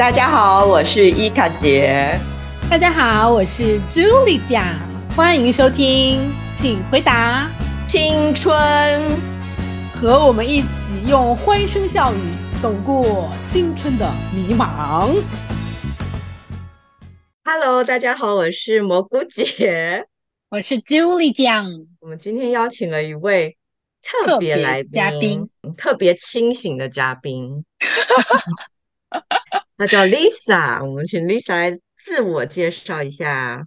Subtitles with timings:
[0.00, 2.18] 大家好，我是伊卡杰。
[2.70, 4.64] 大家好，我是朱莉酱，
[5.14, 7.46] 欢迎收听，请回答
[7.86, 8.58] 青春，
[9.92, 12.16] 和我们一起用欢声笑语
[12.62, 15.22] 走过青春的迷茫。
[17.44, 20.06] Hello，大家好，我是蘑菇姐。
[20.48, 21.66] 我是朱莉酱，
[22.00, 23.58] 我们今天邀请了一位
[24.02, 27.66] 特别来宾，嘉宾特别清醒的嘉宾，
[29.80, 30.86] 他叫 Lisa。
[30.86, 33.64] 我们请 Lisa 来自我介绍一下。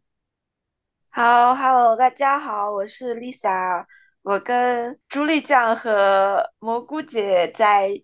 [1.09, 3.83] 好，Hello，大家好，我是 Lisa。
[4.21, 7.99] 我跟朱莉酱和蘑菇姐在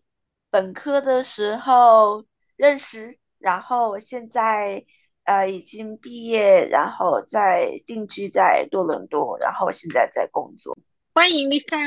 [0.50, 4.84] 本科的时候认识，然后我现在
[5.26, 10.76] 呃已经毕业，然后在定居在多伦多，然后现在在工作。
[11.14, 11.78] 欢迎 Lisa，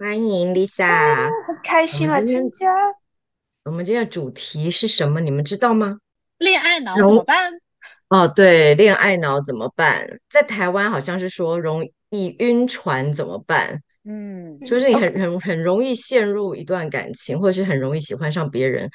[0.00, 2.74] 欢迎 Lisa，、啊很开心来参加。
[3.68, 5.20] 我们今天的主题是什么？
[5.20, 5.98] 你们知道吗？
[6.38, 7.52] 恋爱脑怎么办？
[8.08, 10.20] 哦，对，恋爱脑怎么办？
[10.30, 13.82] 在台湾好像是说容易晕船怎么办？
[14.04, 18.90] 嗯就是你很很很容易陷入一段感情，或者是很容易喜欢上别人。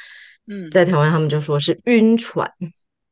[0.52, 2.52] 嗯在台湾他们就说是晕船。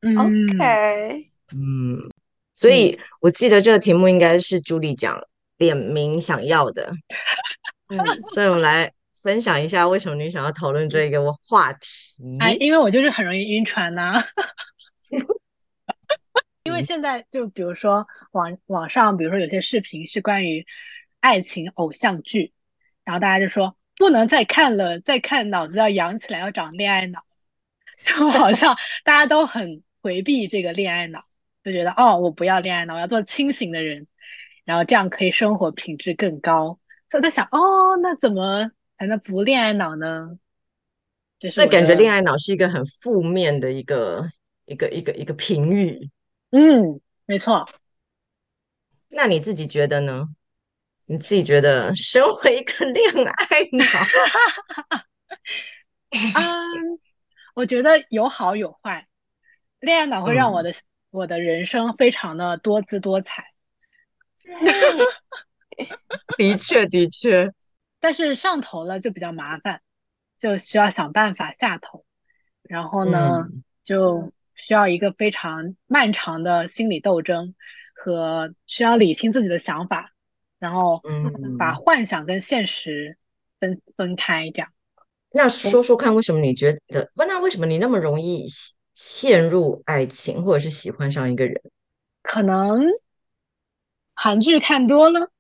[0.02, 2.10] 嗯 OK，嗯，
[2.56, 5.22] 所以我记得这个题目应该是朱莉讲
[5.60, 6.92] 点名想要的。
[7.90, 8.00] 嗯，
[8.34, 8.92] 所以我们来
[9.22, 12.18] 分享一下为什么你想要讨论这个话题。
[12.40, 14.24] 哎，因为我就是很容易晕船呐、
[16.64, 20.66] 因为现在就比如说网网上，比如说有些视频是关于
[21.20, 22.54] 爱情偶像剧，
[23.04, 27.24] 然后大家就说不能再看了，再看脑子要扬起来，要长恋爱脑，
[28.04, 31.26] 就好像大家都很回避这个恋爱脑，
[31.64, 34.08] 就觉得哦，我不要恋爱脑，我要做清醒的人，
[34.66, 36.80] 然后这样可以生活品质更高。
[37.10, 40.38] 所以在想，哦，那怎么才能不恋爱脑呢？
[41.52, 44.30] 所以感觉恋爱脑是一个很负面的一个
[44.66, 46.12] 一个一个一个评语。
[46.52, 47.68] 嗯，没错。
[49.10, 50.28] 那你自己觉得呢？
[51.08, 53.86] 你自己觉得，身为一个恋爱脑，
[56.14, 57.00] 嗯，
[57.56, 59.08] 我觉得有好有坏。
[59.80, 60.76] 恋爱脑会让嗯我的、
[61.10, 63.48] 我的人生非常的多姿多彩，
[66.38, 67.52] 的确的确，
[68.02, 69.82] 但是上头了就比较麻烦，
[70.38, 72.04] 就需要想办法下头。
[72.64, 77.56] 然后呢，嗯就需要一个非常漫长的心理斗争
[77.94, 80.12] 和需要理清自己的想法，
[80.60, 83.18] 然后嗯，把幻想跟现实
[83.60, 84.70] 分分开，这样。
[85.32, 87.10] 那说说看，为什么你觉得？
[87.16, 91.62] 不，那为什么你那么容易陷陷入爱情，或者是喜欢上一个人？
[92.22, 92.84] 可能
[94.14, 95.32] 韩剧看多了。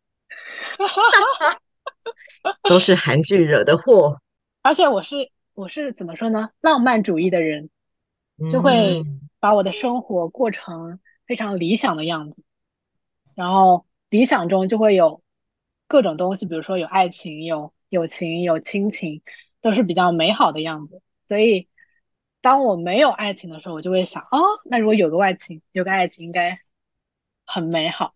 [2.69, 4.21] 都是韩剧惹的祸，
[4.61, 6.49] 而且我是我是怎么说呢？
[6.61, 7.69] 浪漫主义的人
[8.51, 12.37] 就会嗯把我的生活过成非常理想的样子，
[13.35, 15.21] 然后理想中就会有
[15.87, 19.21] 各种东西，比如说有爱情、有友情、有亲情，
[19.61, 21.01] 都是比较美好的样子。
[21.27, 21.67] 所以
[22.41, 26.59] 当我没有爱情的时候，我就会想，哦，那如果有个爱情，有个爱情应该
[27.45, 28.13] 很美好。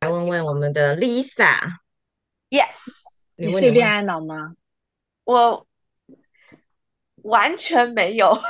[0.00, 4.54] 来问问我们的 Lisa，Yes，你是恋爱脑吗？
[5.24, 5.66] 我
[7.22, 8.36] 完全没有。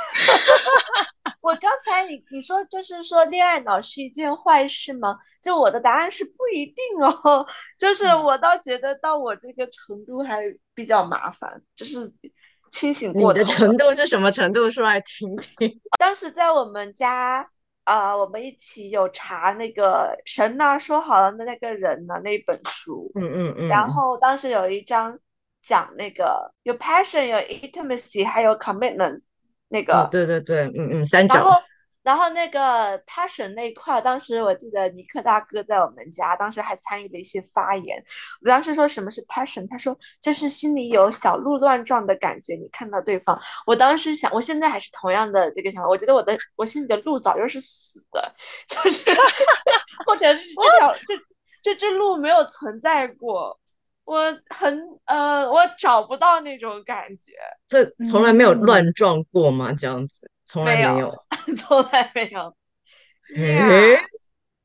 [1.41, 5.17] 我刚才你你说就是说恋爱脑是一件坏事吗？
[5.41, 7.45] 就我的答案是不一定哦。
[7.79, 10.41] 就是嗯我倒觉得到我这个程度还
[10.73, 12.11] 比较麻烦，就是
[12.69, 13.43] 清醒过的。
[13.45, 14.69] 程度是什么程度？
[14.69, 15.79] 说来听听。
[15.97, 17.49] 当时在我们家，
[17.87, 25.17] 呃，我们一起有查那个《神呐、说好了的那个人呢》那本书，嗯嗯嗯，然后当时有一章
[25.61, 29.21] 讲那个有 passion、有 intimacy，还有 commitment
[29.69, 31.61] 那个，哦，对对对，嗯嗯，三然后角，
[32.07, 38.01] 然后那个 passion 那一块，当时我记得尼克大哥在我们家，当时还参与了一些发言。
[38.41, 43.37] 我当时说什么是 passion，他说就是心里有小鹿乱撞的感觉，你看到对方。
[43.65, 48.33] 我当时想，我现在还是同样的这个想法，我觉得我的我心里的鹿早就是死的，
[48.69, 49.11] 就是
[50.07, 51.13] 或者是这条这
[51.61, 53.59] 这只鹿没有存在过。
[54.05, 57.33] 我很呃，我找不到那种感觉，
[57.67, 59.73] 这从来没有嗯乱撞过吗？
[59.73, 61.23] 这样子，从来没有。
[61.55, 62.55] 从来没有。
[63.35, 63.99] 诶 Yeah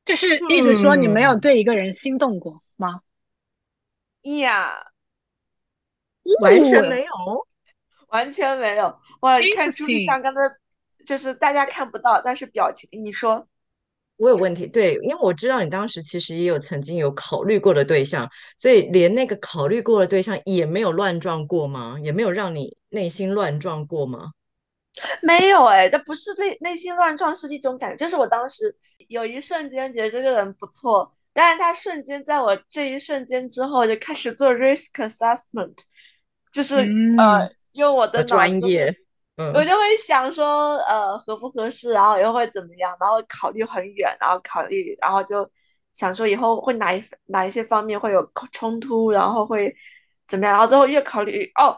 [0.05, 3.01] 就是意思说你没有嗯对一个人心动过吗？
[4.23, 4.85] 呀，
[6.41, 7.47] 完全哦没有。
[8.07, 8.99] 完全没有。
[9.21, 10.41] 哇，你看朱莉 Interesting 酱刚才
[11.05, 13.47] 就是大家看不到，但是表情，你说
[14.17, 21.97] 我有问题，对，因为我知道你当时其实也有曾经有考虑过的对象，所以连那个考虑过的对象也没有乱撞过吗？
[22.03, 24.31] 也没有让你内心乱撞过吗？
[25.23, 27.97] 没有哎，这不是内内心乱撞，是一种感觉。
[27.97, 28.75] 就是我当时
[29.07, 35.75] 有一瞬间觉得这个人不错，但是他瞬间在我这一瞬间之后就开始做 risk assessment，
[36.51, 36.75] 就是
[37.17, 38.95] 呃嗯用我的专业，
[39.37, 45.49] 嗯，我就会想说，呃，合不合适，然后又会怎么样，然后考虑很远，然后考虑，然后就
[45.91, 49.75] 想说以后会哪一哪一些方面会有冲突，然后会
[50.27, 51.75] 怎么样，然后最后越考虑，哦，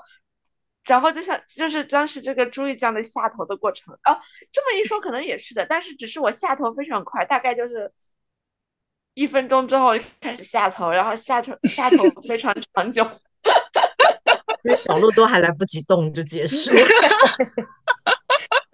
[0.85, 4.19] 然后就像就是当时这个朱莉这样的下头的过程，哦，
[4.51, 7.91] 这么一说可能也是的，但是只是我下头非常快，大概就是
[9.15, 13.03] 一分钟之后开始下头，然后下头下头 非常长久。
[14.63, 16.81] 因为小鹿都还来不及动就结束了。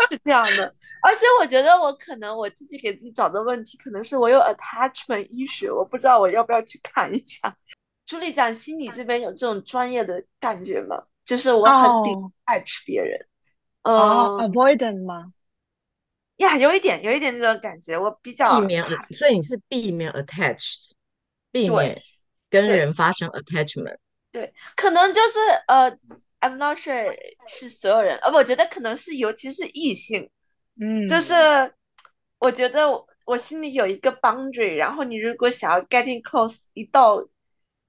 [0.09, 7.55] 是这样的，而且我觉得我可能我自己给自己找的问题，可能是我有 attachment 医学，我不知道我要不要去看一下。
[8.05, 11.01] 朱莉讲心理这边有这种专业的感觉吗？
[11.31, 12.03] 就是我很哦。
[12.45, 13.17] detach 别人，
[13.83, 15.31] 哦嗯，avoidant 吗？
[16.37, 20.91] 呀，有一点有一点这种感觉，我比较避免，所以你是避免 attached，
[21.53, 22.01] 避免
[22.49, 23.95] 跟人发生 attachment。
[24.29, 25.89] 对，可能就是呃
[26.41, 27.15] ，I'm not sure
[27.47, 30.29] 是所有人，呃，我觉得可能是尤其是异性，
[30.81, 31.33] 嗯，就是
[32.39, 37.21] 我觉得我我心里有一个 boundary，然后你如果想要 getting close，一到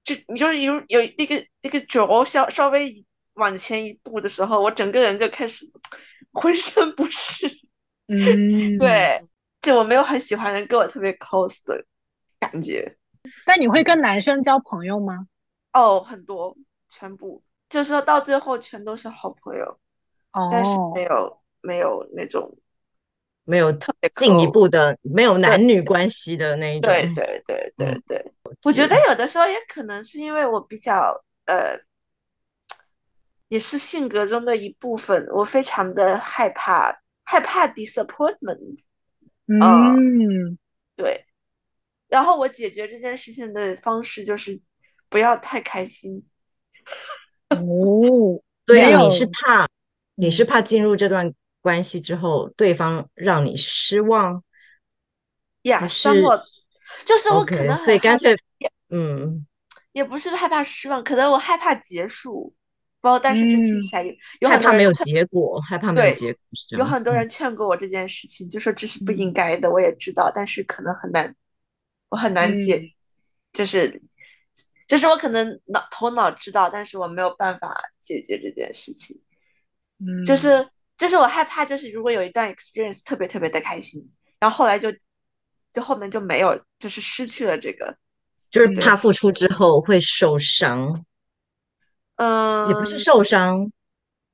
[0.01, 5.65] 就你就是有有那个那个轴稍稍微往前一步的时候，我整个人就开始
[6.33, 7.47] 浑身不适。
[8.07, 8.77] 嗯，。
[8.77, 9.25] 对，
[9.61, 11.83] 就我没有很喜欢人跟我特别 close 的
[12.39, 12.97] 感觉。
[13.47, 15.27] 那你会跟男生交朋友吗？
[15.71, 16.55] 哦，很多，
[16.89, 19.65] 全部就是说到最后全都是好朋友，
[20.33, 22.55] 哦但是哦，没有没有那种
[23.45, 26.91] 没有特别进一步的，没有男女关系的那一种。
[26.91, 28.33] 对对对对嗯对，
[28.63, 31.79] 我觉得有的时候也可能是因为我比较呃，
[33.53, 36.91] 也是性格中的一部分，我非常的害怕
[37.23, 38.79] 害怕 disappointment，
[39.45, 40.57] 嗯，
[40.95, 41.23] 对，
[42.07, 44.59] 然后我解决这件事情的方式就是
[45.07, 46.25] 不要太开心，
[47.49, 49.69] 哦， 对啊，没有你是怕
[50.15, 54.43] 你是嗯怕进入这段关系之后，对方让你失望？
[55.61, 56.09] 呀还是
[57.05, 57.57] 就是我可？
[57.65, 58.35] 能很所以干脆
[58.89, 59.45] 嗯，
[59.91, 62.51] 也不是害怕失望，可能我害怕结束，
[63.11, 69.33] 不但是这听嗯起来有有害怕没有很多人劝结果，害怕没有结果是有很多人劝过我这件事情，就说这是不应嗯。
[69.33, 71.35] 该的，我也知道，但是可能很难，
[72.07, 72.89] 我很难解，嗯。
[73.51, 74.01] 就是
[74.87, 79.21] 就是我可能脑头脑知道，但是我没有办法解决这件事情，
[79.99, 80.65] 嗯，就是
[80.97, 84.09] 就是我害怕，就是如果有一段 experience 特别特别的开心，
[84.39, 84.89] 然后后来就
[85.73, 87.97] 就后面就没有，就是失去了这个，
[88.49, 88.95] 就是嗯怕。
[88.95, 91.03] 付出之后会受伤，
[92.23, 93.69] 嗯，也不是受伤，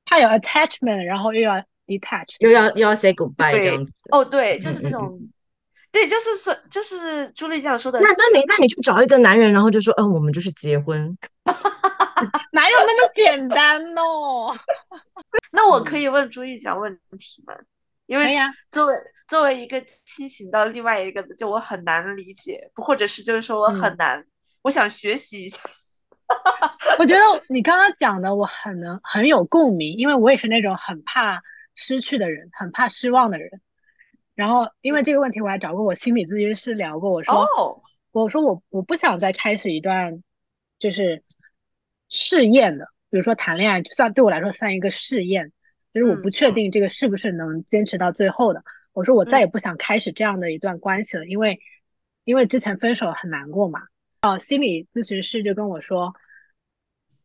[0.06, 1.56] 他有 attachment，然后又要
[1.88, 3.94] detach，又要又要 say goodbye 这样子。
[4.12, 5.19] 哦，对，就是嗯嗯嗯这种，
[5.91, 11.18] 对，就是说，就是朱莉这样说的那，那你那你就找一个男人，然后就说，嗯，我们就是结婚。
[12.51, 14.56] 哪有那么简单哦？
[15.51, 17.53] 那我嗯可以问朱莉讲问题吗？
[18.06, 18.27] 因为
[18.71, 18.95] 作为
[19.27, 24.25] 作为一个梯形到另外一个的，就我很难理解，或者是就是说我很嗯难，
[24.63, 25.59] 我想学习一下。
[26.99, 31.41] 我觉得你刚刚讲的我很能很有共鸣，因为我也是那种很怕
[31.75, 33.61] 失去的人，很怕失望的人。
[34.35, 40.23] 然后因为这个问题，我还找过我心理咨询师聊过，我说哦，我说我我不想再开始一段
[40.77, 41.23] 就是
[42.09, 45.51] 试验的，比如说谈恋爱，就算对我来说算一个试验，
[45.94, 48.63] 就是我嗯不确定这个是不是能坚持到最后的。
[48.94, 51.59] 我说我再嗯也不想开始这样的一段关系了，因为
[52.23, 53.81] 因为之前分手很难过嘛。
[54.21, 56.14] 哦，心理咨询师就跟我说，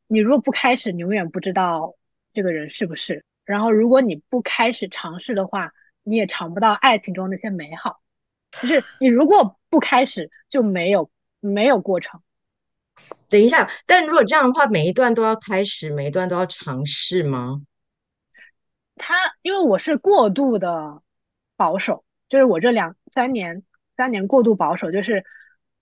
[0.07, 1.97] 你如果不开始，你永远不知道
[2.33, 3.25] 这个人是不是。
[3.45, 5.73] 然后如果你不开始尝试的话，
[6.05, 8.01] 你也尝不到爱情中那些美好。
[8.53, 11.11] 就是你如果不开始，就没有
[11.41, 12.23] 没有过程。
[13.29, 17.63] 等一下，但如果这样的话，每一段都要开始，每一段都要尝试吗？
[18.95, 21.03] 他因为我是过度的
[21.57, 23.65] 保守，就是我这两三年
[23.97, 25.25] 三年过度保守，就是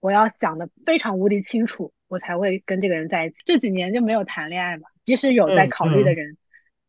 [0.03, 3.37] 我要想的非常无敌清楚，我才会跟这个人在一起。
[3.45, 6.37] 这几年就没有谈恋爱嘛，即使有在嗯考虑的嗯人，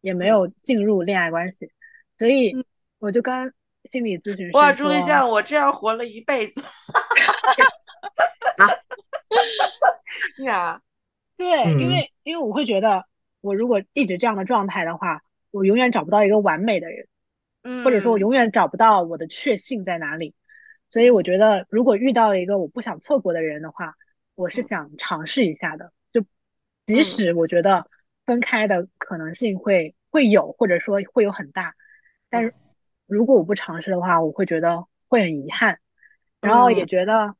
[0.02, 1.70] 也没有进入恋爱关系，
[2.18, 2.66] 所以嗯
[2.98, 3.54] 我就跟
[3.86, 6.64] 心理咨询师哇，朱丽酱，我这样活了一辈子。
[10.44, 10.82] 呀，
[11.38, 13.06] 对，嗯因为因为我会觉得，
[13.42, 17.08] 我如果一直这样的状态的话，我永远找不到一个完美的人。
[17.86, 20.36] 或者说我嗯永远找不到我的确信在哪里。
[20.94, 23.96] 所以我觉得，如果遇到了一个我不想错过的人的话，
[24.36, 25.92] 我是想尝试一下的。
[26.12, 26.22] 就
[26.86, 27.04] 即嗯。
[27.04, 27.88] 使我觉得
[28.28, 31.74] 分开的可能性会会有，或者说会有很大，
[32.30, 32.54] 但是
[33.08, 35.80] 如果我不尝试的话，我会觉得会很遗憾，
[36.40, 36.88] 然后也嗯。
[36.88, 37.36] 觉得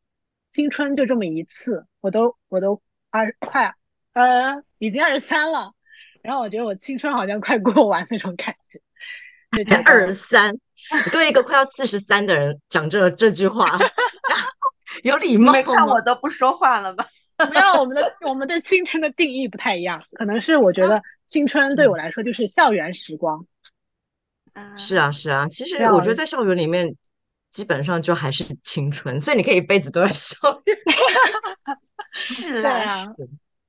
[0.50, 2.82] 青春就这么一次，我都我都
[3.12, 3.76] 二快
[4.14, 5.76] 呃已经二十三了，
[6.24, 8.82] 然后我觉得我青春好像快过完那种感觉，
[9.86, 10.60] 二得十三，你
[11.12, 13.68] 对一个快要四十三的人讲这这句话，
[15.04, 17.06] 有礼貌没看我都不说话了吧？
[17.52, 23.46] 没有我们的我们对青春的定义不太一样，可能是我觉得青春对我来说就是校园时光，
[24.54, 26.96] 嗯 是啊，是啊，其实我觉得在校园里面，
[27.50, 30.36] 基本上就还是青春，所以你可以一辈子都在校
[30.66, 30.78] 园。
[32.16, 32.88] 对是啊，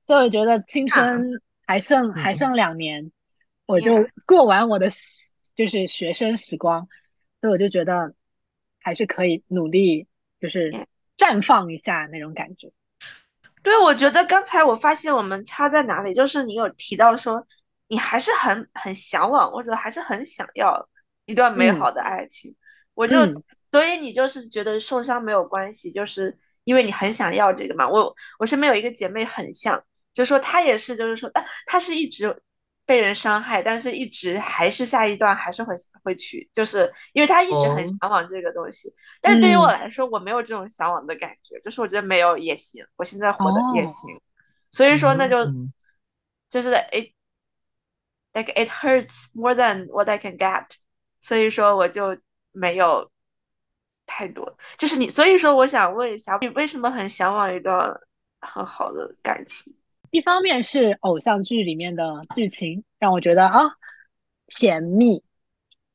[0.05, 2.35] 所以我觉得青啊春还剩还嗯。
[2.35, 3.11] 剩两年，
[3.65, 4.87] 我就过完我的
[5.55, 6.87] 就是学生时光，
[7.41, 8.13] 所以我就觉得
[8.79, 10.07] 还是可以努力，
[10.39, 10.71] 就是
[11.17, 12.71] 绽放一下那种感觉。
[13.61, 17.45] 对，我觉得刚才我发现我们差在哪里，就是你有提到说
[17.87, 20.87] 你还是很很向往，或者还是很想要
[21.25, 22.55] 一段美嗯好的爱情，
[22.93, 27.89] 我就嗯所以你就是觉得受伤没有关系，就是因为你很想要这个嘛。
[27.89, 32.39] 我我身边有一个姐妹很像，就说她也是，就是说，呃她是一直
[32.85, 35.73] 被人伤害，但是一直还是下一段还是会
[36.03, 38.93] 会去，就是因为他一直很哦向往这个东西。
[39.21, 44.21] 但是对于我嗯来说，我没有这种向往的感觉，就是我觉得没有也行，我现在活的也哦行。
[44.71, 45.73] 所以说那就嗯
[46.49, 47.11] 就是 it
[48.33, 50.67] like it hurts more than what I can get，
[51.19, 52.15] 所以说我就
[52.51, 53.09] 没有
[54.05, 54.57] 太多。
[54.77, 57.99] 就是你，所以说我想问一下，你为什么很向往一段
[58.41, 59.75] 很好的感情？
[60.11, 63.61] 一方面是偶像剧里面的剧情让我觉得啊
[64.47, 65.23] 甜蜜，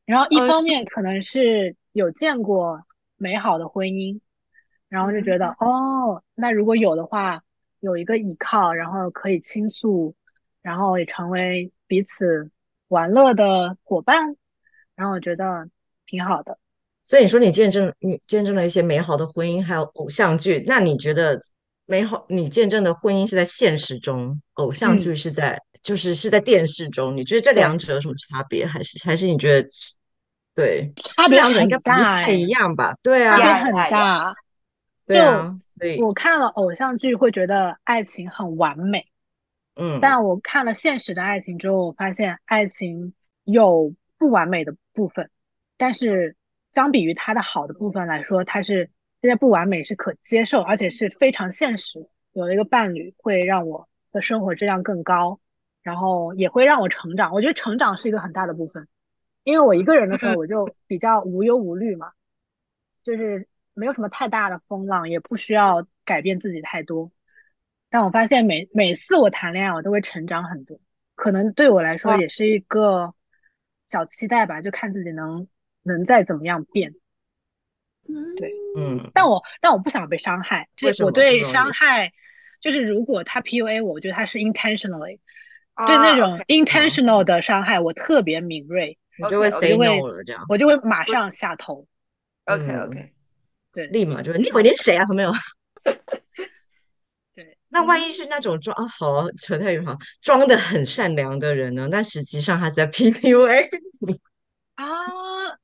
[0.04, 2.82] 然后一嗯方面可能是有见过
[3.16, 4.20] 美好的婚姻，
[4.88, 7.42] 然后就觉得哦，那如果有的话，
[7.78, 10.14] 有一个依靠，然后可以倾诉，
[10.62, 12.50] 然后也成为彼此
[12.88, 14.36] 玩乐的伙伴，
[14.94, 15.68] 然后我觉得
[16.06, 16.58] 挺好的。
[17.02, 21.40] 所以你说你见证你见证了一些美好的婚姻，还有偶像剧，那你觉得
[21.90, 27.16] 美好你见证的婚姻是在现实中，偶像嗯剧是在就是是在电视中？
[27.16, 28.64] 你觉得这两者有什么差别？
[28.64, 29.68] 还是还是你觉得
[30.54, 32.94] 对差别这两者应该很大不太哎一样吧？
[33.02, 34.34] 对啊差别啊，很大。
[35.04, 39.08] 对啊，所以我看了偶像剧会觉得爱情很完美，
[39.74, 45.28] 嗯，但我看了现实的爱情之后，我发现爱情有不完美的部分，
[45.76, 46.36] 但是
[46.70, 48.90] 相比于它的好的部分来说，它是
[49.22, 52.08] 这些不完美是可接受，而且是非常现实。
[52.32, 55.40] 有了一个伴侣会让我的生活质量更高，
[55.82, 57.32] 然后也会让我成长。
[57.32, 58.88] 我觉得成长是一个很大的部分，
[59.42, 62.12] 因为我一个人的时候我就比较无忧无虑嘛，
[63.02, 67.10] 就是没有什么太大的风浪，也不需要改变自己太多。
[67.90, 70.80] 但我发现每每次我谈恋爱，我都会成长很多，
[71.16, 73.12] 可能对我来说也是一个
[73.86, 75.48] 小期待吧，就看自己能
[75.82, 76.94] 能再怎么样变。
[78.36, 82.12] 对嗯，但我但我不想被伤害，为什么是我对伤害，
[82.60, 85.18] 就是如果他 PUA 我，我觉得他是 intentionally，
[85.74, 91.86] 啊对那种 intentional 的伤害，我特别敏锐，我就会 say no 了，这样我就会马上下头。
[92.46, 93.12] OK 嗯 OK，
[93.72, 95.04] 对立马就会你鬼你谁啊？
[95.08, 95.32] 有没有？
[97.34, 101.88] 对， 那万一是那种装啊，好啊扯太远哈，装的很善良的人呢？
[101.90, 103.68] 但实际上他在 PUA
[104.00, 104.20] 你。
[104.74, 104.86] 啊，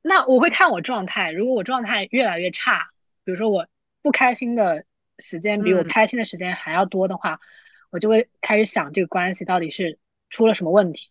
[0.02, 1.30] 那我会看我状态。
[1.30, 2.90] 如果我状态越来越差，
[3.24, 3.66] 比如说我
[4.02, 4.84] 不开心的
[5.18, 7.40] 时间比我嗯开心的时间还要多的话，
[7.90, 11.10] 我就会开始想这个关系到底是出了什么问题。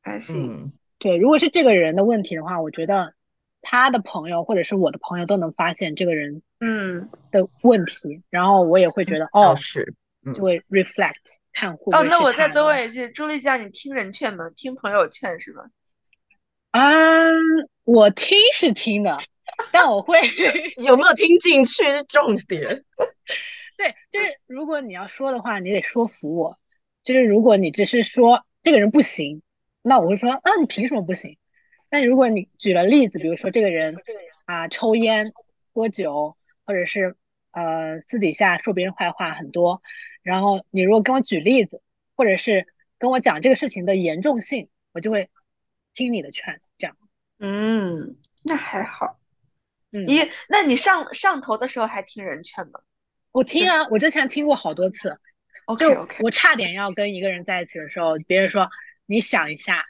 [0.00, 0.64] 还行。
[0.64, 3.14] 嗯，对，如果是这个人的问题的话，我觉得
[3.60, 14.50] 他的朋友或者是我的朋友都能发现这个人嗯，的问题，然后我也会觉得哦，是，嗯就会 reflect 看会哦，那我再多问一句，朱莉酱，你听人劝吗？
[14.56, 15.64] 听朋友劝是吗？
[16.72, 19.16] 嗯，我听是听的，
[19.72, 20.18] 但我会
[20.78, 22.84] 有没有听进去是重点。
[23.76, 26.58] 对，就是如果你要说的话，你得说服我。
[27.02, 29.42] 就是如果你只是说这个人不行，
[29.82, 31.38] 那我会说啊，你凭什么不行？
[31.88, 33.96] 但如果你举了例子，比如说这个人
[34.44, 35.32] 啊抽烟、
[35.74, 37.16] 喝酒，或者是
[37.50, 39.82] 呃私底下说别人坏话很多，
[40.22, 41.82] 然后你如果跟我举例子，
[42.14, 42.66] 或者是
[42.98, 45.28] 跟我讲这个事情的严重性，我就会
[45.92, 46.60] 听你的劝。
[47.42, 49.18] 嗯，那还好。
[49.90, 52.80] 嗯，你，那你上上头的时候还听人劝吗
[53.32, 55.18] 我听啊，我之前听过好多次。
[55.66, 58.70] ？OK 就 OK，我差点要跟一个人在一起的时候，别人说
[59.06, 59.84] 你想一下，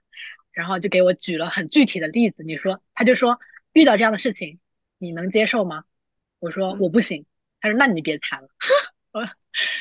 [0.50, 2.42] 然后就给我举了很具体的例子。
[2.42, 3.38] 你说，他就说
[3.74, 4.58] 遇到这样的事情，
[4.96, 5.84] 你能接受吗？
[6.38, 7.26] 我说嗯我不行。
[7.60, 8.48] 他说那你别谈了。
[9.12, 9.28] 我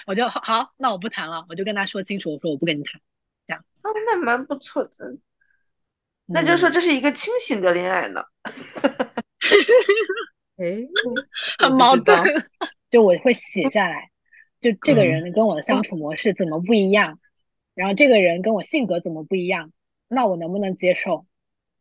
[0.07, 3.01] 我就好，那我不谈了，我就跟他说清楚，我说我不跟你谈。
[3.47, 5.15] 这样哦，那蛮不错的。
[6.27, 8.23] 那就是说嗯这是一个清醒的恋爱呢。
[10.57, 10.77] 哎，
[11.59, 12.17] 很矛盾。
[12.91, 14.09] 就我会写下来，
[14.59, 17.19] 就这个嗯人跟我的相处模式怎么不一样，
[17.73, 19.71] 然后这个人跟我性格怎么不一样，
[20.07, 21.25] 那我能不能接受？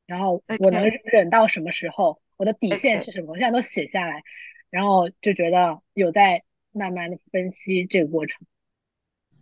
[0.07, 2.21] 然后我能忍到什么时候？
[2.37, 3.33] 我的底线是什么？
[3.33, 4.23] 我现在都写下来，
[4.71, 6.43] 然后就觉得有在
[6.73, 8.47] 慢慢的分析这个过程。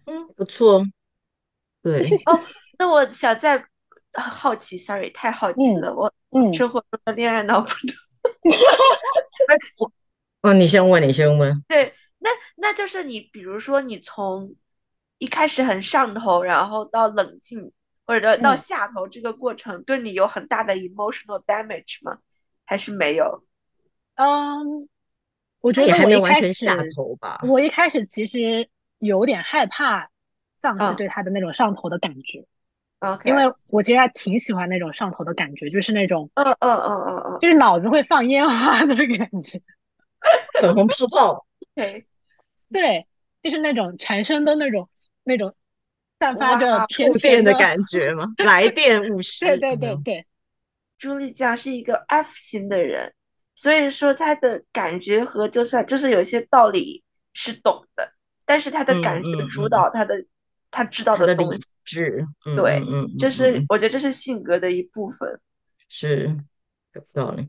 [0.07, 0.85] 嗯，不错，
[1.83, 2.45] 对，哦，
[2.79, 3.63] 那我想再
[4.13, 7.95] 好奇，sorry，太好奇嗯了，我嗯，生活中的恋爱脑不多。
[10.43, 14.55] 哦，你先问，你先问，对，那那就是你，比如说你从
[15.19, 17.73] 一开始很上头，然后到冷静，
[18.07, 22.19] 或者到嗯下头这个过程，对你有很大的 emotional damage 吗？
[22.65, 23.45] 还是没有？
[24.15, 24.89] 嗯，
[25.61, 27.41] 我觉得我一开完全下，头吧？
[27.43, 30.09] 我一开始其实有点害怕
[30.61, 32.47] 丧失嗯对他的那种上头的感觉。
[33.25, 37.39] 因为我其实还挺喜欢那种上头的感觉，就是那种嗯嗯嗯嗯嗯。
[37.41, 39.63] 就是脑子会放烟花的感觉，
[40.61, 42.05] 粉红泡泡，，OK，
[42.73, 43.07] 对，
[43.41, 44.89] 就是那种全身都那种
[45.23, 45.55] 那种
[46.19, 48.27] 散发着触电的，感觉嘛？
[48.39, 50.27] 来电五十，对对对对，
[50.99, 53.15] 朱莉酱是一个 F 型的人，
[53.55, 58.13] 所以说她的感觉和就算就是有些道理是懂的，
[58.45, 60.25] 但是她的嗯感觉主导她的
[60.71, 65.41] 她知道他的理东西，智，嗯对嗯嗯，这是我觉得这是性格的一部分。
[65.89, 66.37] 是
[66.93, 67.49] 有道理。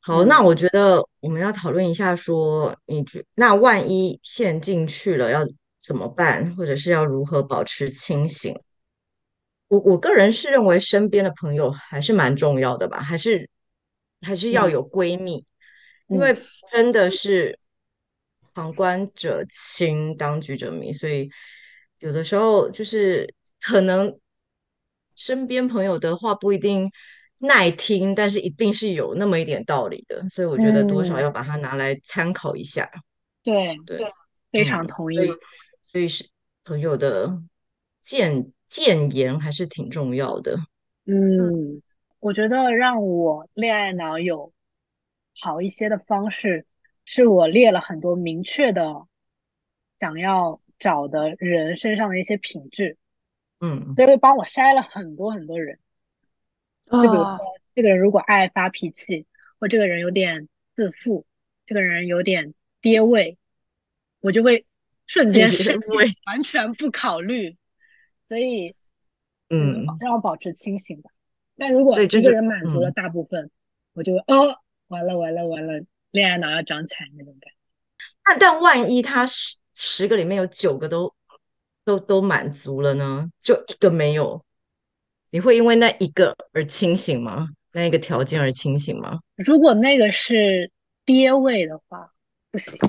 [0.00, 5.44] 好，那嗯我觉得我们要讨论一下，说你觉那万一陷进去了要
[5.80, 8.58] 怎么办，或者是要如何保持清醒？
[9.68, 13.48] 我我个人是认为身边的朋友还是蛮重要的吧，还是
[14.20, 15.46] 还是要嗯有闺蜜，
[16.06, 16.34] 因嗯为
[16.70, 17.58] 真的是
[18.52, 21.28] 旁观者清，当局者迷，所以
[22.04, 24.20] 有的时候就是可能
[25.16, 26.92] 身边朋友的话不一定
[27.38, 32.90] 耐听，但是一定是有那么一点道理的，所以我觉得多少嗯，要把它拿来参考一下。
[33.42, 34.12] 对，对，
[34.52, 35.18] 非常同意，
[35.80, 36.28] 所以是
[36.62, 37.42] 朋友的
[38.02, 40.58] 建建言还是挺重要的。
[41.06, 41.80] 嗯，
[42.20, 44.52] 我觉得让我恋爱脑有
[45.40, 46.66] 好一些的方式，
[47.06, 49.06] 是我列了很多明确的
[49.98, 52.98] 想要找的人身上的一些品质。
[53.60, 55.78] 嗯所以会帮我筛了很多很多人。
[56.84, 57.40] 就比如说哦，，
[57.74, 59.24] 这个人如果爱发脾气，
[59.58, 61.24] 或这个人有点自负，
[61.64, 63.38] 这个人有点爹味，
[64.20, 64.66] 我就会
[65.06, 67.56] 瞬间爹删味减，完全不考虑。
[68.28, 68.74] 所以，
[69.48, 71.10] 嗯，嗯，让我保持清醒吧。
[71.56, 73.50] 但如果这个人满足了嗯，大部分，
[73.94, 77.56] 我就会哦，完了完了完了，恋爱脑要长起来那种感觉。
[78.24, 81.12] 但但万一他十十个里面有九个都
[81.84, 83.28] 都都满足了呢？
[83.40, 84.42] 就一个没有，
[85.30, 87.48] 你会因为那一个而清醒吗？
[87.72, 89.18] 那一个条件而清醒吗？
[89.36, 90.70] 如果那个是
[91.04, 92.12] 爹味的话，
[92.52, 92.78] 不行。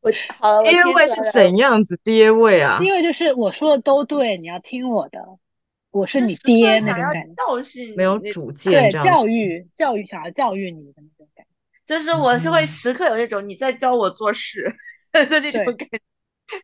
[0.00, 2.78] 我好爹味是怎样子爹味啊？
[2.82, 5.18] 因为就是我说的都对，你要听我的，
[5.90, 7.34] 我是你爹那想要种感觉。
[7.34, 11.02] 教训没有主见教育教育想要教育你的。
[11.88, 14.62] 就是我是会嗯，时刻有那种你在教我做事
[15.10, 16.00] 的那种感觉。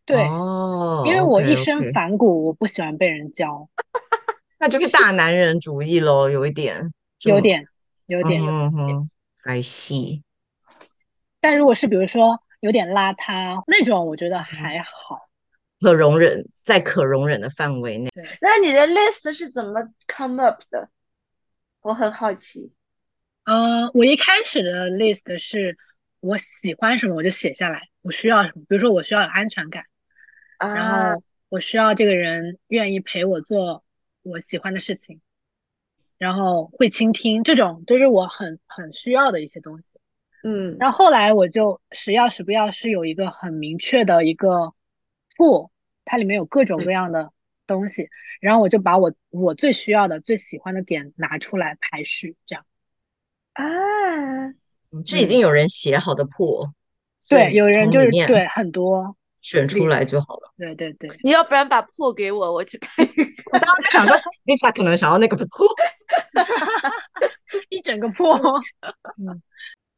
[0.04, 3.66] 对，哦因为我一身反骨，我不喜欢被人教，
[4.60, 7.66] 那就是大男人主义咯，有一点，有点
[8.06, 8.42] 有嗯点。
[8.42, 9.10] 哼嗯哼
[9.44, 10.22] ，I see，
[11.40, 15.28] 但如果是比如说有点邋遢那种，我觉得嗯还好。
[15.80, 18.10] 可容忍，在可容忍的范围内。
[18.14, 20.88] 对，那你的 list 是怎么 come up 的？
[21.82, 22.72] 我很好奇。
[23.44, 25.76] 嗯、我一开始的 list 是
[26.20, 29.84] 我喜欢什么我就写下来，我需要什么，比如说我需要有安全感，
[30.58, 33.84] 然啊，后我需要这个人愿意陪我做
[34.22, 35.20] 我喜欢的事情，
[36.16, 39.84] 然后会倾听，这种都是我很很需要的一些东西。
[40.42, 44.74] 嗯然后后来我就时要时不要是有一个很明确的一个
[45.36, 45.70] tool，
[46.04, 47.32] 它里面有各种各样的
[47.66, 48.08] 东西，
[48.40, 52.64] 然后我就把我我最需要的、最喜欢的点拿出来排序，这样。
[53.54, 53.64] 啊，
[55.06, 56.72] 是已经有人写好的破，
[57.28, 60.52] 对，有人就是对很多选出来就好了。
[60.56, 63.26] 对对对，你要不然把破给我，我去看一看。
[63.52, 65.46] 我刚刚在想说，Lisa 可能想要那个破，
[67.70, 68.38] 一整个破。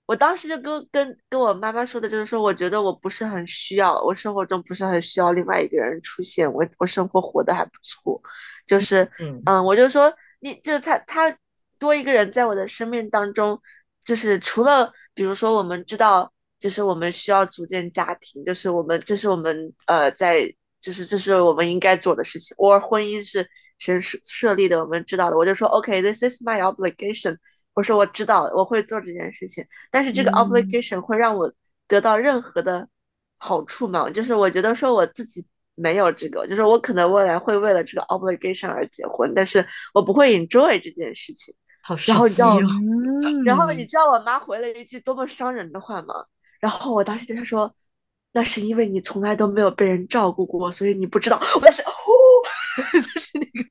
[0.07, 8.21] 我当时就跟跟跟我妈妈说的，就是说，我觉得我不是很需要，我生活中不是很需要另外一个人出现，我我生活活得还不错，
[8.65, 11.37] 就是嗯嗯，我就说你就是他他
[11.79, 13.61] 多一个人在我的生命当中，
[14.05, 27.37] 就是除了比如说我们知道，就是我们需要组建家庭，就是我们这是我们呃在就是这是我们应该做的事情，或婚姻是神设设立的，我们知道的，我就说 OK，this is my obligation。
[27.75, 31.53] 我说我知道，我会做这件事情，但是这个嗯 obligation 会让我
[31.87, 32.89] 得到任何的
[33.37, 34.09] 好处吗？
[34.09, 41.55] 就是我觉得说我自己没有这个，就是我可能未来会为了这个 obligation 而结婚，但是我不会 enjoy 这件事情。
[41.87, 42.59] 好实然后你知道
[43.45, 46.27] 然后你知道我妈回了一句多么伤人的话吗？
[46.59, 47.73] 然后我当时对她说
[48.35, 51.93] ：“那是因为你从来都没有被人照顾过，所以你不知道。”我当时哦，
[52.93, 53.69] 就是那个，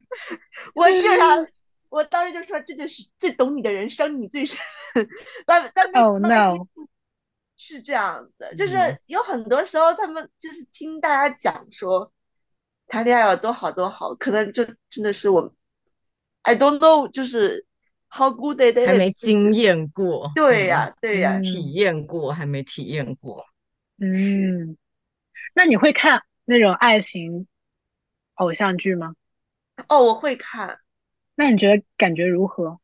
[0.76, 1.46] 我竟然，
[1.90, 4.58] 我当时就说这就是最懂你的人伤你最深。
[5.46, 6.66] 但但没 Oh no
[7.58, 12.10] 是这样的，就是嗯有很多时候他们就是听大家讲说
[12.88, 15.54] 谈恋爱有多好多好，可能就真的是我
[16.44, 17.66] ，I don't know，就是
[18.16, 21.42] how good 还没就是经验过，嗯对呀，对呀，嗯。
[21.44, 23.44] 体验过还没体验过，
[24.00, 24.78] 嗯，
[25.54, 27.48] 那你会看那种爱情
[28.36, 29.16] 偶像剧吗？
[29.90, 30.80] 哦，我会看，
[31.36, 32.80] 那你觉得感觉如何？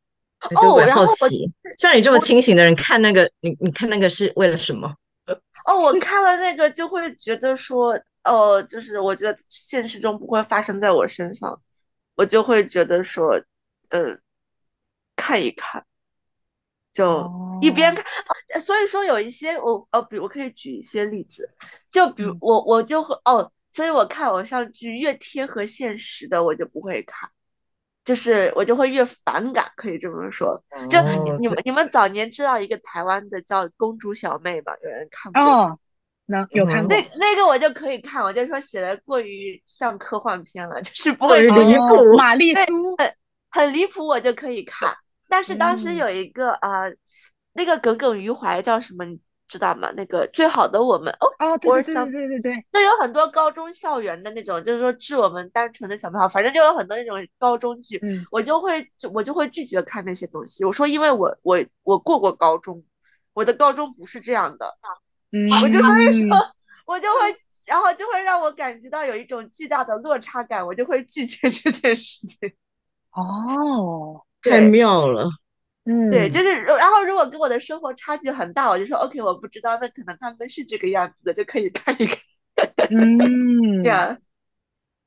[0.60, 4.92] 哦我好奇，像你这么清醒的人看那个，你你看那个是为了什么？
[5.64, 11.56] 哦，我看了那个就会觉得说，哦，就是我觉得现实中不会发生在我身上，
[12.16, 13.40] 我就会觉得说，
[13.90, 14.20] 嗯，
[15.16, 15.84] 看一看，
[16.92, 21.48] 就一边哦看，啊所以说有一些我呃，比如我可以举一些例子，
[21.90, 27.30] 就比如嗯我我就会哦，所以我看偶像剧越贴合现实的我就不会看，
[28.04, 30.62] 就是我就会越反感，可以这么说。
[30.90, 34.72] 就你你们你们早年知道一个台湾的叫《公主小妹》吗？
[34.82, 35.68] 有人看过吗？
[35.70, 35.78] 哦，
[36.26, 42.96] 那有看嗯过那那个我就可以看，我就说写的过于像科幻片了， 就是不过于会出离哦谱玛丽对苏，
[43.50, 44.94] 很离谱，我就可以看。
[45.32, 46.94] 但是当时嗯有一个呃，
[47.54, 49.18] 那个耿耿于怀叫什么，你
[49.48, 49.90] 知道吗？
[49.96, 60.66] 那个最好的我们哦，哦，对对对对对对对，就有很多高中校园的那种，就是说致我们单纯的小美好，反正就有很多那种高中剧，嗯我就会我就会拒绝看那些东西。
[60.66, 62.84] 我说，因为我我我过过高中，
[63.32, 64.66] 我的高中不是这样的，
[65.32, 66.36] 嗯，我就所以说，
[66.84, 67.34] 我就会，
[67.66, 72.52] 然后就会让我感觉到有一种巨大的落差感，我就会拒绝这件事情。
[73.12, 75.28] 哦，太妙了，
[75.84, 82.18] 嗯，对，就是，然后如果跟我的生活差距很大，我就说 OK，我不知道，那可能他们是这个样子的，就可以看一看。
[82.90, 84.18] 嗯，呀。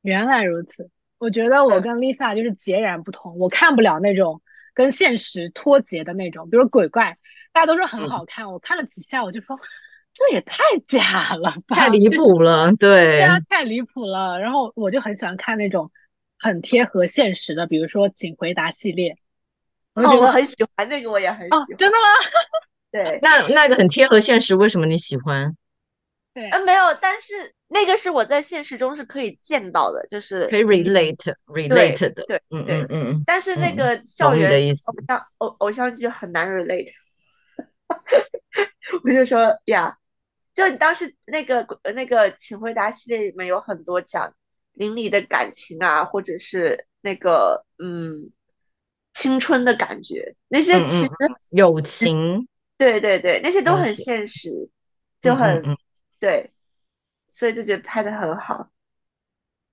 [0.02, 0.90] 原来如此。
[1.18, 1.82] 我觉得我嗯。
[1.82, 4.42] 跟 Lisa 就是截然不同，我看不了那种
[4.74, 7.18] 跟现实脱节的那种，比如鬼怪，
[7.54, 8.10] 大家都说很嗯。
[8.10, 9.58] 好看，我看了几下我就说
[10.14, 13.18] 这也太假了吧，太离就是谱了，对。
[13.18, 14.40] 对啊，太离谱了。
[14.40, 15.92] 然后我就很喜欢看那种
[16.38, 19.18] 很贴合现实的，比如说《请回答》系列，
[19.96, 21.78] 哦，我很喜欢那个，我也很哦喜，欢。
[21.78, 22.04] 真的吗？
[22.92, 25.56] 对，那那个很贴合现实，为什么你喜欢？
[26.34, 36.92] 对，呃，没有，但是那个是我在现实中是可以见到的，就是可以 relate relate 的，对嗯对嗯嗯嗯，但是那嗯个校园的园意思偶像偶偶像剧很难 relate，
[39.04, 39.98] 我就说呀，
[40.54, 44.34] 就你当时那个呃那个请回答系列里面有很多讲
[44.74, 48.30] 邻里的感情啊，或者是那个嗯
[49.16, 52.48] 青春的感觉，那些嗯其实嗯友情，
[52.78, 54.70] 对对对，那些都很现实，
[55.20, 55.76] 就很嗯
[56.20, 56.52] 对，
[57.28, 58.70] 所以就觉得拍的很好，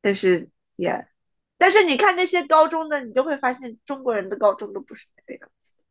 [0.00, 1.06] 但是也。
[1.58, 5.82] 但是你看那些高中的，你就会发现中国人的高中都不是那个样子的。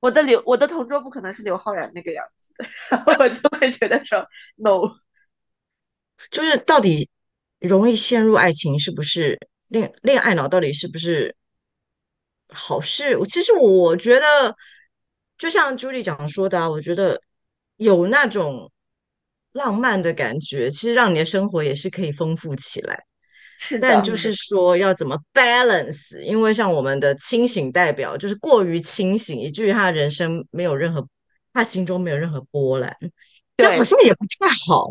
[0.00, 4.26] 我的刘，我的同桌不可能是刘昊然那个样子的， 然后我就会觉得说
[4.56, 4.80] no，
[6.30, 7.10] 就是到底
[7.58, 11.36] 容易陷入爱情，是不是恋恋爱脑到底是不是
[12.54, 13.18] 好事？
[13.28, 14.54] 其实我觉得，
[15.36, 17.20] 就像 Julie 讲说的啊，我觉得
[17.76, 18.70] 有那种
[19.52, 23.04] 浪漫的感觉，其实让你的生活也是可以丰富起来。
[23.58, 31.06] 是，但就是说要怎么 balance，因为像我们的清醒代表就是过于清醒，以至于他的人生没有任何，
[31.52, 32.96] 他心中没有任何波澜，
[33.56, 34.90] 这对好像也不太好，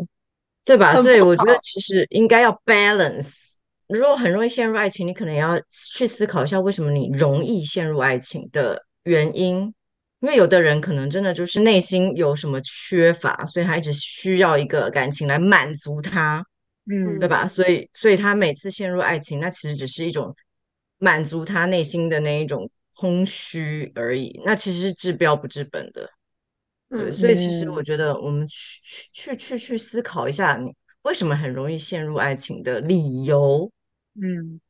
[0.64, 0.94] 对吧？
[0.94, 3.56] 很所以我觉得好其实应该要 balance。
[3.98, 9.72] 如果很容易陷入爱情，你可能也要去思考一下，为什么你容易陷入爱情的原因。
[10.20, 16.44] 因为有的人可能真的就是内心有什么缺乏，所以他一直需要一个感情来满足他。
[16.86, 17.48] 嗯对吧？
[17.48, 20.36] 所以，所以他每次陷入爱情，那其实只是一种
[20.98, 24.38] 满足他内心的那一种空虚而已。
[24.44, 26.10] 那其实是治标不治本的。
[26.90, 33.70] 对，嗯所以其实我嗯觉得我们去去去去去思考一下，你为什么很容易陷入爱情的理由
[34.20, 34.60] 嗯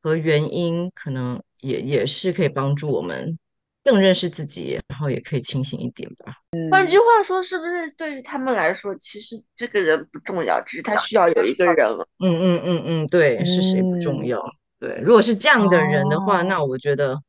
[0.00, 3.38] 和原因，可能也也是可以帮助我们
[3.82, 6.34] 更认识自己，然后也可以清醒一点吧。
[6.70, 12.06] 换句话说，是不是对于他们来说，其实这个人不重要，只是他需要有一个人了。
[12.20, 14.42] 嗯嗯嗯嗯，对，是谁不重嗯要？
[14.78, 17.20] 对，如果是这样的人的话，哦那我觉得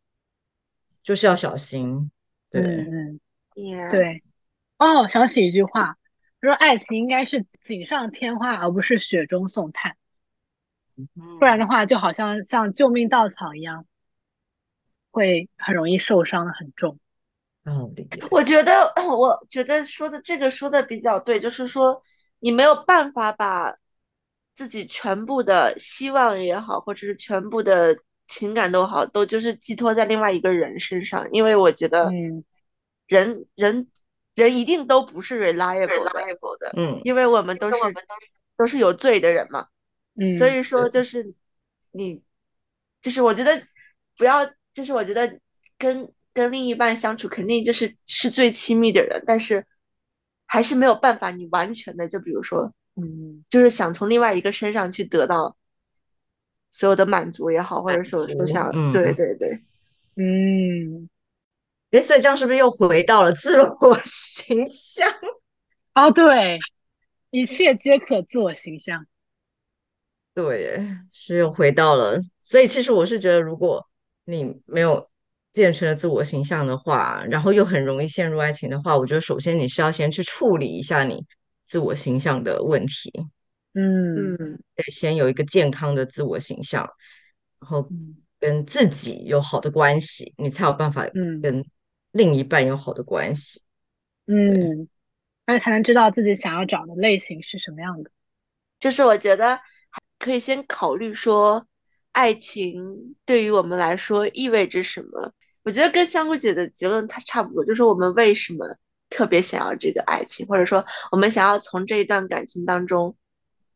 [1.01, 2.11] 就是要小心。
[2.49, 3.19] 对，嗯 嗯
[3.55, 4.23] ，Yeah，对。
[4.77, 5.97] 哦，想起一句话，
[6.41, 9.95] 说爱情应该是锦上添花，而不是雪中送炭，
[11.39, 13.85] 不然的话就好像像救命稻草一样，
[15.11, 16.97] 会很容易受伤的很重。
[17.65, 18.07] 嗯理。
[18.31, 22.01] 我觉得， 我觉得说的这个说的比较对，就是说
[22.39, 23.75] 你没有办法把
[24.55, 32.43] 自己全部的希望也好，或者是全部的情感都好，都就是寄托在另外一个人身上，因为我觉得嗯
[33.07, 33.87] 人人
[34.35, 37.77] 人一定都不是 reliable 的，嗯，因为我们都是
[38.57, 39.67] 都是有罪的人嘛。
[40.19, 40.87] 嗯，所以说。
[40.89, 41.33] 就是
[41.91, 42.21] 你，
[43.01, 43.61] 就是我觉得
[44.17, 45.39] 不要，就是我觉得
[45.77, 49.65] 跟跟另一半相处肯定就是是最亲密的人，但是
[50.45, 53.43] 还是没有办法，你完全的就比如说，嗯。
[53.49, 55.55] 就是想从另外一个身上去得到
[56.69, 59.13] 所有的满足也好，或者所满足说想，嗯对。
[59.13, 59.61] 对对，
[60.15, 61.09] 嗯，
[61.91, 65.11] 哎，所以这样是不是又回到了自我形象？
[65.95, 66.59] 哦对，
[67.31, 69.05] 一切皆可自我形象。
[70.37, 72.15] 对耶，是又回到了。
[72.37, 73.83] 所以其实我是觉得，如果
[74.25, 75.09] 你没有
[75.51, 81.25] 健全的自我形象的话，然后又很容易陷入爱情的话，我觉得首先你是要先去处理一下你
[81.63, 83.11] 自我形象的问题，
[83.73, 86.87] 嗯嗯得先有一个健康的自我形象，
[87.59, 91.65] 然后嗯跟自己有好的关系，你才有办法嗯跟
[92.11, 93.59] 另一半有好的关系。
[94.27, 94.87] 嗯，
[95.47, 98.11] 而且才能知道自己想要找的类型是什么样的。
[98.77, 99.59] 就是我觉得
[100.27, 101.65] 可以先考虑说，
[102.11, 105.31] 爱情对于我们来说意味着什么。
[105.63, 108.65] 我觉得跟香菇姐的结论它差不多，就是我们为什么
[109.09, 113.15] 特别想要这个爱情，或者说我们想要从这一段感情当中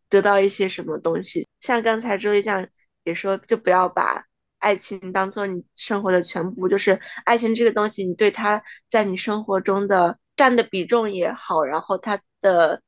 [0.10, 1.48] 得到一些什么东西。
[1.60, 2.68] 像刚才周一酱
[3.04, 4.24] 也说，就不要把
[4.60, 12.82] 爱情当做你生活的全部，就是爱情这个东西，你对它在你生活中的占的比重也好，然后它的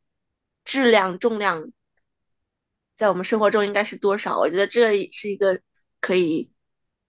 [0.66, 1.72] 质量、重量。
[2.96, 4.38] 在我们生活中应该是多少？
[4.38, 5.60] 我觉得这是一个
[6.00, 6.52] 可以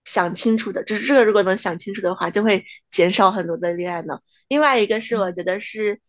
[0.03, 4.21] 想清楚的，就是这个如果能想清楚的话，就会减少很多的恋爱脑。
[4.47, 5.99] 另外一个是我觉得是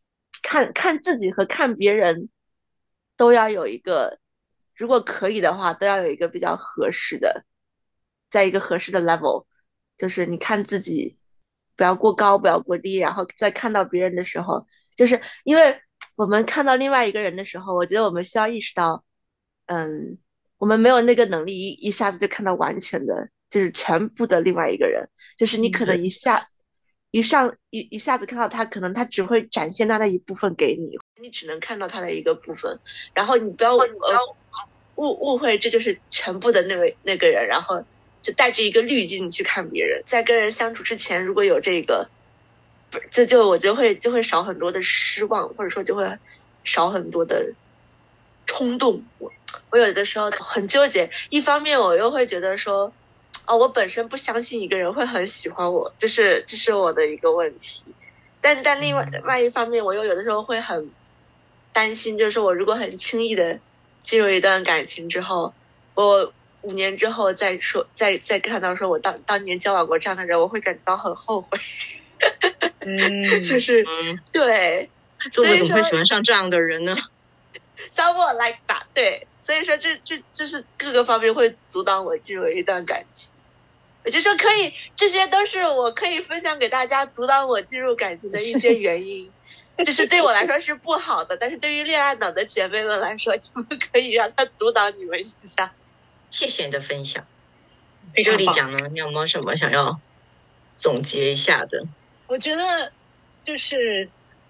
[0.42, 2.28] 看看自己和看别人
[3.16, 4.18] 都要有一个，
[4.74, 7.44] 如果可以的话，都要有一个比较合适的，
[8.30, 9.46] 在一个合适的 level，
[9.96, 11.18] 就是你看自己
[11.76, 15.80] 不要过高，不要过低，然后在看到别人的时候，就是因为
[16.16, 19.05] 我们看到另外一个人的时候，我觉得我们需要意识到。
[19.66, 20.18] 嗯，
[20.58, 26.40] 我们没有那个能力一一下子就看到完全的，就是全部的另外一个人，就是你可能一下、
[27.10, 32.78] 一上一一下子看到他，可能他只会展现他的一部分给你，你只能看到他的一个部分，
[33.12, 33.86] 然后你不要呃
[34.96, 37.82] 误误会这就是全部的那位那个人，然后
[38.22, 42.08] 就带着一个滤镜去看别人，在跟人相处之前，如果有这个，
[42.90, 46.06] 不这就我就会就会少很多的失望，或者说就会
[46.64, 47.52] 少很多的
[48.46, 49.04] 冲动。
[49.18, 49.30] 我
[49.76, 52.90] 我有的时候很纠结，一方面我又会觉得说，
[53.46, 57.84] 哦，我本身不相信一个人会很喜欢我，这是这是我的一个问题。
[58.40, 60.90] 但但另外外一方面，我又有的时候会很
[61.74, 63.58] 担心，就是我如果很轻易的
[64.02, 65.52] 进入一段感情之后，
[65.94, 71.58] 我五年之后再说，再再看到说我当当年交往过这样的人，我会感觉到很后悔。
[72.80, 74.88] 嗯， 就是嗯，对，
[75.30, 76.96] 作者怎么会喜欢上这样的人呢
[77.90, 83.32] ？someone like that，对，所以说这这这是各个方面会阻挡我进入一段感情。
[84.04, 89.30] 我就说可以，这些都是我可以分享给大家阻挡我进入感情的一些原因，
[89.84, 95.72] 就是对我来说是不好的，但是对于恋爱脑的姐妹们来说，你们可以让它阻挡你们一下。
[96.28, 97.24] 谢谢你的分享。
[98.12, 98.40] 非常棒。
[98.40, 100.00] 就你讲呢，你有没有什么想要
[100.76, 101.86] 总结一下的？
[102.26, 102.90] 我觉得
[103.44, 104.08] 就是，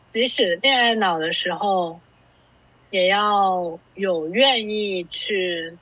[0.08, 2.00] 即使恋爱脑的时候，
[2.90, 5.76] 也要有愿意去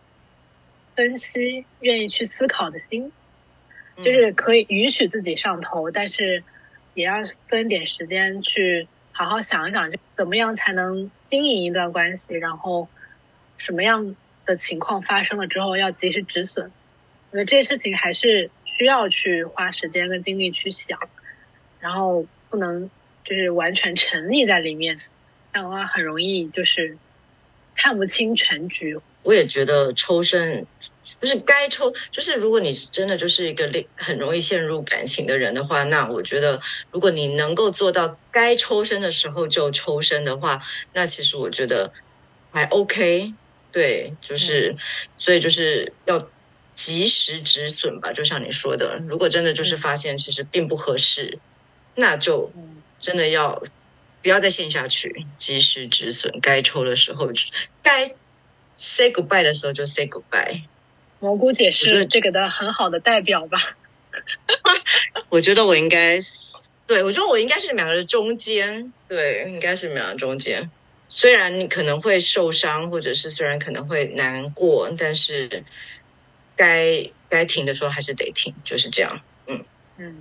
[0.95, 3.13] 分析、愿意去思考的心，
[3.99, 6.45] 就是可以允许自己上头，但是
[6.95, 12.89] 也要分点时间去好好想一想，怎么样才能经营一段关系，然后
[13.57, 14.15] 什么样
[14.47, 16.71] 的情况发生了之后要及时止损。
[17.31, 20.99] 我觉得这些事情还是需要去花时间跟精力去想。
[21.81, 22.89] 然后不能
[23.25, 24.97] 就是完全沉溺在里面，
[25.55, 26.99] 这样的话很容易就是
[27.77, 28.99] 看不清全局。
[29.23, 30.67] 我也觉得抽身
[31.21, 40.61] 就是该抽，就是如果你真的就是一个很容易陷入感情的人的话，那我觉得如果你能够做到该抽身的时候就抽身的话，
[40.93, 41.93] 那其实我觉得
[42.51, 43.33] 还 OK。
[43.71, 44.77] 对，就是、
[45.17, 46.29] 所以就是要
[46.75, 48.13] 及时止损吧。
[48.13, 51.39] 就像你说的，如果真的就是发现其实并不合适，
[51.95, 52.53] 那就
[52.99, 53.63] 真的要
[54.25, 56.41] 不要再陷下去，及时止损。
[56.41, 57.31] 该抽的时候，
[57.83, 58.15] 该
[58.75, 60.63] say goodbye 的时候就 say goodbye。
[61.21, 63.59] 蘑菇姐是这个的很好的代表吧？
[65.29, 70.71] 我觉得我应该是，对我觉得我应该是两个的中间，对，应该是两个中间。
[71.11, 75.65] 虽然你可能会受伤，或者是虽然可能会难过，但是
[76.57, 79.21] 该该停的时候还是得停，就是这样。
[79.47, 79.63] 嗯
[79.99, 80.19] 嗯。